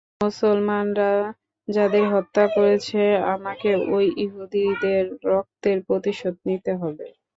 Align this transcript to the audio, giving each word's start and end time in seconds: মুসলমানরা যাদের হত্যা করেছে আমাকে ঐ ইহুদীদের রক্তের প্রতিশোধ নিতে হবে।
মুসলমানরা 0.21 1.11
যাদের 1.67 2.05
হত্যা 2.13 2.43
করেছে 2.55 3.01
আমাকে 3.33 3.69
ঐ 3.89 3.95
ইহুদীদের 4.23 5.03
রক্তের 5.27 5.77
প্রতিশোধ 5.87 6.35
নিতে 6.47 6.71
হবে। 6.81 7.07